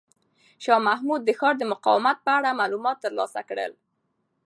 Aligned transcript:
شاه 0.63 0.79
محمود 0.87 1.21
د 1.25 1.29
ښار 1.39 1.55
د 1.57 1.63
مقاومت 1.73 2.17
په 2.25 2.31
اړه 2.37 2.57
معلومات 2.59 2.97
ترلاسه 3.05 3.41
کړل. 3.49 3.71